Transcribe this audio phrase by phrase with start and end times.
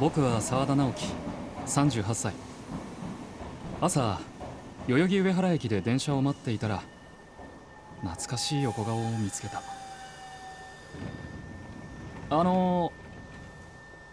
[0.00, 1.06] 僕は澤田直樹
[1.66, 2.32] 38歳。
[3.82, 4.18] 朝
[4.88, 6.82] 代々木上原駅で電車を待っていたら
[8.00, 9.62] 懐かしい横顔を見つけた。
[12.30, 12.90] あの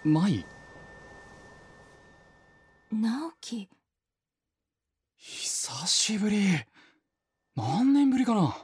[0.04, 0.46] 舞。
[2.92, 3.70] 直樹。
[5.16, 6.48] 久しぶり。
[7.56, 8.58] 何年ぶりかな。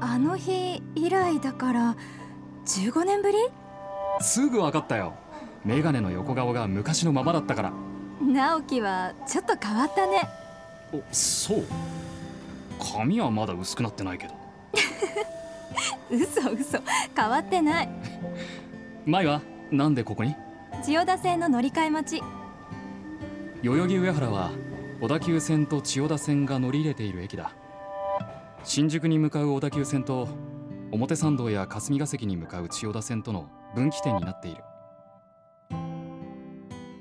[0.00, 1.96] あの日以来だから
[2.64, 3.38] 15年ぶり？
[4.20, 5.14] すぐ分かったよ
[5.64, 7.72] メガネの横顔が昔のままだったから。
[8.20, 10.28] 直樹はちょっと変わったね。
[10.92, 11.64] おそう。
[12.80, 14.34] 髪はまだ薄くなってないけど。
[16.10, 16.78] 嘘嘘。
[17.16, 17.88] 変わってない。
[19.06, 19.40] 舞は
[19.70, 20.34] なんでここに？
[20.82, 22.22] 千代田線の乗り換え待ち。
[23.62, 24.50] 代々木上原は
[25.00, 27.52] 小田急線と千代田線が乗り入れている駅だ。
[28.64, 30.28] 新宿に向かう小田急線と
[30.92, 34.62] 表参道や霞が関に向かう千代田線との分岐点になっている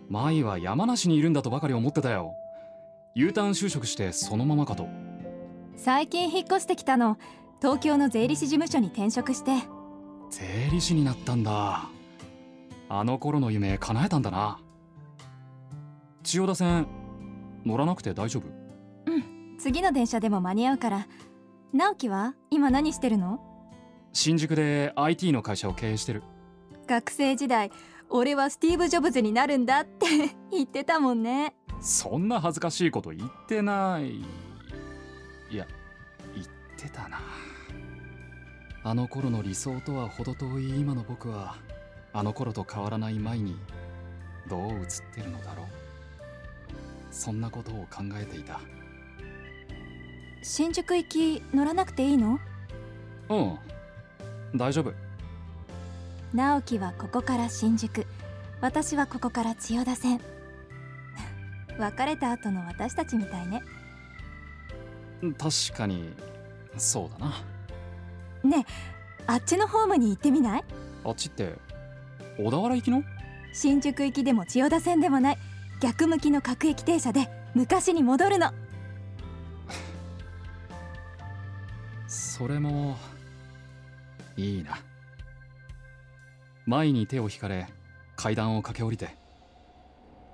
[0.10, 2.34] 舞は山梨にいるんだとばかり思ってたよ。
[3.16, 4.88] U ターン就職してそのままかと。
[5.76, 7.18] 最近引っ越してきたの。
[7.62, 9.52] 東京の税理士事務所に転職して。
[10.30, 11.90] 税理士になったんだ。
[12.90, 14.60] あの頃の夢叶えたんだな。
[16.24, 16.88] 千代田線
[17.66, 18.44] 乗らなくて大丈夫？
[19.60, 21.08] 次の電車でも間に合うから。
[21.74, 22.36] 直樹は？
[22.50, 23.42] 今何してるの？
[24.14, 26.24] 新宿で IT の会社を経営してる。
[26.88, 27.72] 学生時代
[28.10, 30.06] 俺はスティーブ・ジョブズになるんだって
[30.52, 31.54] 言ってたもんね。
[31.82, 34.20] そんな恥ずかしいこと言ってない。
[34.20, 34.26] い
[35.52, 35.68] や
[36.34, 36.48] 言っ
[36.78, 37.20] てたな。
[38.84, 41.56] あの頃の理想とは程遠い今の僕は
[42.14, 43.58] あの頃と変わらない舞に
[44.50, 44.78] どう映っ
[45.14, 45.68] てるのだろう。
[47.12, 48.60] そんなことを考えていた。
[50.44, 52.40] 新宿行き乗らなくていいの？
[53.30, 53.60] うん。
[54.58, 54.94] 大丈夫
[56.34, 58.06] 直樹はここから新宿。
[58.62, 60.22] 私はここから千代田線。
[61.80, 63.64] 別れた後の私たちみたいね。
[65.38, 66.14] 確かに
[66.78, 67.34] そうだな。
[68.44, 68.72] ねえ
[69.26, 70.64] あっちのホームに行ってみない？
[71.04, 71.56] あっちって
[72.38, 73.04] 小田原行きの？
[73.54, 75.38] 新宿行きでも千代田線でもない。
[75.80, 78.52] 逆向きの各駅停車で昔に戻るの。
[82.08, 82.98] それも
[84.36, 84.80] いいな
[86.68, 87.70] 前に手を引かれ
[88.18, 89.18] 階段を駆け下りて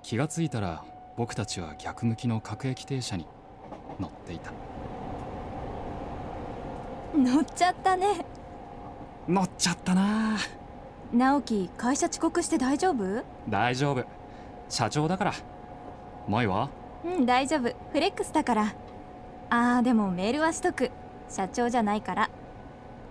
[0.02, 0.84] 気がついたら
[1.16, 3.24] 僕たちは逆向きの各駅停車に
[4.00, 4.50] 乗っていた。
[7.16, 8.26] 乗っちゃったね。
[9.28, 10.36] 乗っちゃったな。
[11.12, 13.22] 直樹会社遅刻して大丈夫？
[13.48, 14.04] 大丈夫。
[14.68, 15.34] 社長だから。
[16.28, 16.68] 舞は？
[17.04, 17.72] うん大丈夫。
[17.92, 18.74] フレックスだから。
[19.50, 20.90] あーでもメールはしとく。
[21.28, 22.30] 社長じゃないから。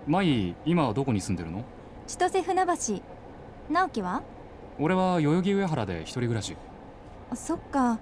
[0.07, 1.63] 舞今はどこに住んでるの？
[2.05, 3.01] 千歳船橋
[3.69, 4.21] 直樹は？
[4.79, 6.55] 俺は代々木上原で一人暮らし。
[7.33, 7.99] そっか。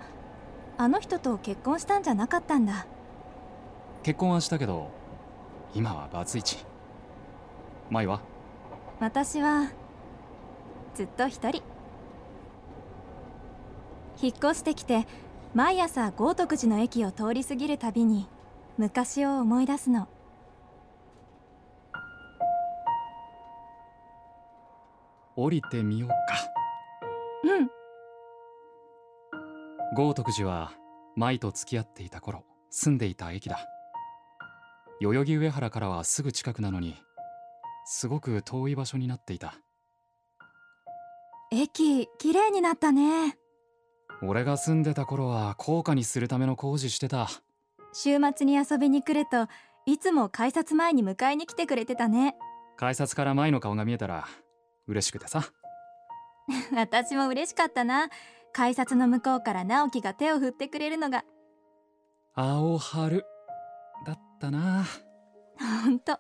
[0.78, 2.86] あの人と結婚したんじゃなかったんだ。
[4.04, 4.90] 結婚はしたけど
[5.76, 6.66] 今はバツイチ。
[7.90, 8.22] 舞は？
[9.00, 9.72] 私は
[10.96, 11.62] ずっと一人。
[14.22, 15.08] 引っ越してきて
[15.54, 18.28] 毎朝豪徳寺の駅を通り過ぎるたびに
[18.78, 20.08] 昔を思い出すの
[25.36, 26.16] 降りてみようか。
[27.44, 27.70] うん。
[29.96, 30.74] 豪徳寺は
[31.16, 33.68] 舞と付き合っていた頃住んでいた駅だ。
[35.02, 36.96] 代々木上原からはすぐ近くなのに
[37.86, 39.56] すごく遠い場所になっていた。
[41.52, 43.38] 駅綺麗になったね。
[44.24, 47.28] 俺が住んでた頃は高価にするための工事してた。
[47.94, 49.48] 週末に遊びに来ると
[49.86, 52.36] いつも改札前に迎えに来てくれてたね。
[52.78, 54.28] 改札から舞の顔が見えたら
[54.88, 55.44] 嬉しくてさ。
[56.76, 58.10] 私も嬉しかったな。
[58.54, 61.24] 改札の向こうから直樹が手を振ってくれるのが。
[62.34, 63.26] 青春。
[64.06, 64.86] だったな。
[65.84, 66.20] ほんと。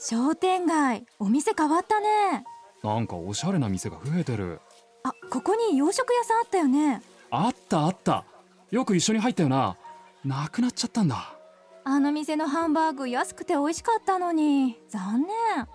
[0.00, 2.44] 商店街お店変わったね。
[2.82, 4.60] なんかおしゃれな店が増えてる。
[5.04, 7.02] あここに洋食屋さんあったよね。
[7.30, 8.24] あったあった。
[8.70, 9.76] よく一緒に入ったよな。
[10.24, 11.36] なくなっちゃったんだ。
[11.84, 14.78] あの店のハンバーグ安くて美味しかったのに。
[14.88, 15.68] 残念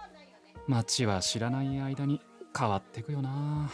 [0.68, 2.22] 街は知らない間に
[2.58, 3.70] 変わってくよな。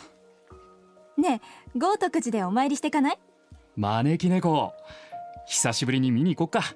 [1.17, 1.41] ね
[1.75, 3.19] え豪徳寺でお参りしてかない？
[3.75, 4.73] 招き猫。
[5.47, 6.75] 久しぶりに見に行こっか。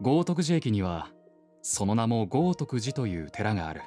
[0.00, 1.08] 豪徳寺駅には
[1.62, 3.82] その名も豪徳寺という寺がある。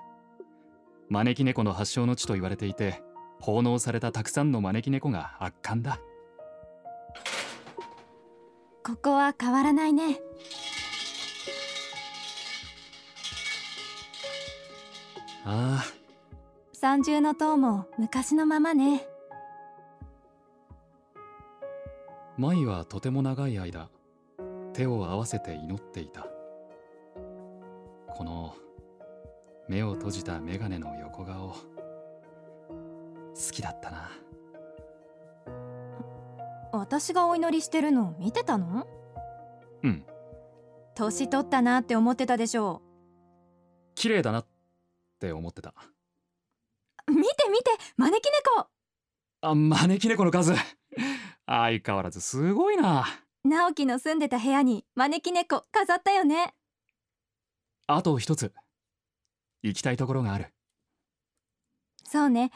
[1.10, 3.02] 招き猫の発祥の地と言われていて
[3.40, 6.00] 奉納されたたくさんの招き猫が圧巻だ。
[8.84, 10.20] ここは変わらないね
[15.50, 15.86] ああ。
[16.74, 19.08] 三重の塔も昔のままね。
[22.38, 23.90] 舞はとても長い間
[24.74, 26.28] 手を合わせて祈っていた。
[28.10, 28.56] この
[29.70, 31.58] 目を閉じた眼鏡の横顔好
[33.52, 34.10] きだったな。
[36.74, 38.86] 私がお祈りしてるの見てたの？
[39.84, 40.04] うん。
[40.94, 42.82] 年取ったなって思ってたでしょ
[43.96, 44.47] 綺麗だなっ
[45.18, 45.74] て思ってた。
[47.08, 48.26] う見て見て招き
[48.56, 48.68] 猫。
[49.42, 50.54] あ招き猫の数。
[51.46, 53.06] 相変わらずすごいな。
[53.44, 56.54] 直樹の住んでた部屋に招き猫飾ったよね。
[57.88, 58.54] あと一つ。
[59.64, 60.54] 行きたいところがある。
[62.04, 62.52] そうね。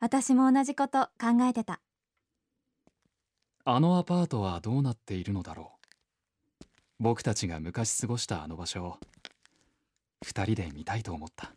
[0.00, 1.80] 私も同じこと考えてた。
[3.64, 5.84] あのアパートはどうなっているのだろう。
[6.98, 8.98] 僕たちが昔過ごしたあの場所を
[10.24, 11.52] 二人で見たいと思った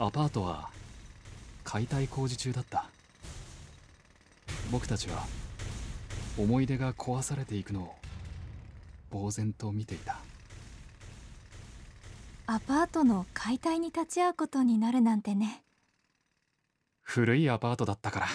[0.00, 0.70] アパートは
[1.64, 2.88] 解体工事中だった。
[4.70, 5.26] 僕たちは
[6.38, 7.94] 思い出が壊されていくのを
[9.10, 10.18] 呆然と見ていた。
[12.46, 15.64] アパートの解体に立ち会うことになるなんてね。
[17.02, 18.26] 古いアパートだったから。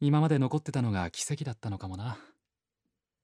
[0.00, 2.18] 今まで残ってたのが奇跡だったのかもな。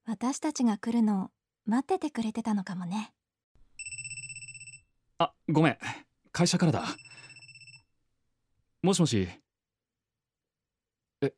[0.07, 1.31] 私たちが来るのを
[1.67, 3.13] 待っててくれてたのかもね。
[5.19, 5.79] あごめん。
[6.33, 6.85] 会社からだ
[8.83, 9.29] もしもし。
[11.21, 11.35] え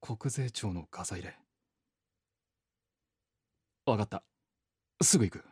[0.00, 1.34] 国税庁のガサ入れ。
[3.86, 4.22] わかった。
[5.00, 5.44] すぐ行く。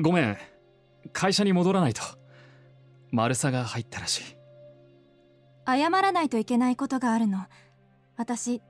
[0.00, 0.36] ごめん。
[1.12, 2.02] 会社に戻らないと。
[3.10, 4.36] 丸さが入ったらしい。
[5.66, 7.46] 謝らないといけないことがあるの。
[8.16, 8.62] 私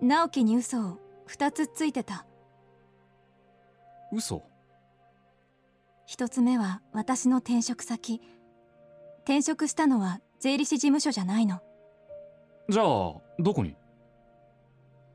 [0.00, 0.98] 直樹に嘘を
[1.28, 2.24] 2つついてた。
[4.12, 4.51] 嘘？
[6.06, 8.20] 一つ目は私の転職先。
[9.24, 11.60] 転職したのは税理士事務所じゃないの。
[12.68, 12.86] じゃあ
[13.38, 13.76] どこに？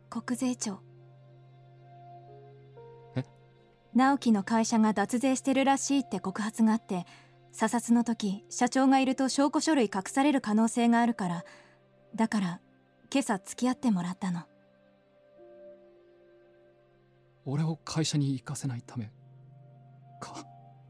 [0.10, 0.80] 国税庁。
[3.16, 3.24] え？
[3.94, 7.06] 直樹の会社が脱税してるらしいって告発があって
[7.51, 11.44] 査察の時社長がいると証拠書類隠される可能性があるから
[12.16, 12.62] だから
[13.12, 14.44] 今朝付き合ってもらったの。
[17.45, 19.12] 俺を会社に行かせないため
[20.19, 20.45] か？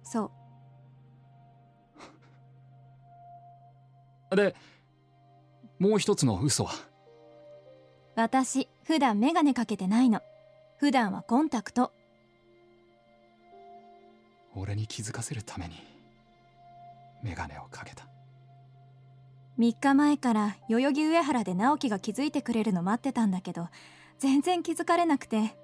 [0.10, 0.32] そ
[4.32, 4.36] う。
[4.36, 4.56] で
[5.80, 6.74] もう一つの嘘は？
[8.16, 10.22] 私普段メガネかけてないの。
[10.78, 11.92] 普段はコンタクト。
[14.56, 15.76] 俺に気づかせるために
[17.22, 18.08] メガネをかけた。
[19.60, 23.70] 3日前から代々木上原で直樹が気づいてくれるの待ってたんだけど
[24.20, 25.58] 全然気づかれなくて。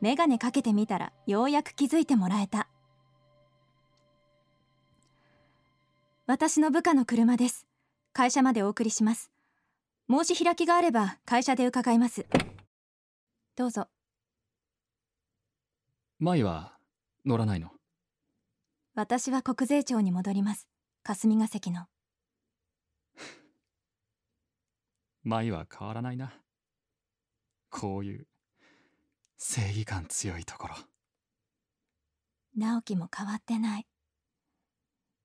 [0.00, 2.66] メガネかけてみたらようやく気づいてもらえた
[6.26, 7.66] 私の部下の車です。
[8.12, 9.32] 会社までお送りします。
[10.08, 12.26] 申し開きがあれば会社で伺います。
[13.56, 13.88] どうぞ。
[16.20, 16.78] 舞は
[17.24, 17.70] 乗らないの？
[18.94, 20.68] 私は国税庁に戻ります。
[21.02, 21.86] 霞が関の。
[25.24, 26.32] 舞は変わらないな。
[27.68, 28.28] こういう
[29.38, 30.76] 正義感強いところ。
[32.56, 33.86] 直樹も変わってない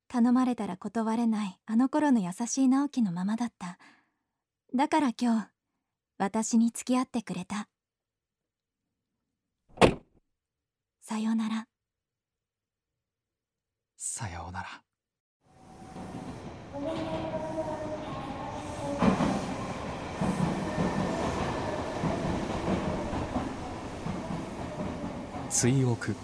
[0.08, 3.78] 頼まれたら断れないあの頃の優しい直樹のままだった。
[4.74, 5.48] だから今日
[6.18, 7.68] 私に付き合ってくれた。
[11.02, 11.68] さようなら。
[13.96, 14.82] さようなら。
[25.50, 26.16] 追憶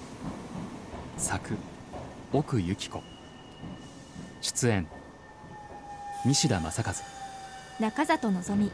[1.17, 1.57] 作
[2.31, 3.12] 奥由紀子。
[4.43, 4.85] 出演。
[6.25, 6.93] 西田正和。
[7.79, 8.69] 中里のぞみ。